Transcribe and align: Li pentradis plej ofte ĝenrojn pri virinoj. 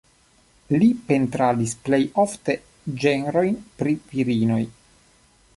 Li 0.83 0.87
pentradis 1.11 1.75
plej 1.89 2.01
ofte 2.25 2.57
ĝenrojn 3.05 3.63
pri 3.83 3.97
virinoj. 4.17 4.63